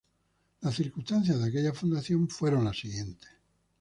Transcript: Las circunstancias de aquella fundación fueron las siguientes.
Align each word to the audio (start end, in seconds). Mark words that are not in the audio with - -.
Las 0.61 0.77
circunstancias 0.77 1.37
de 1.39 1.47
aquella 1.47 1.75
fundación 1.75 2.27
fueron 2.27 2.65
las 2.65 2.79
siguientes. 2.79 3.29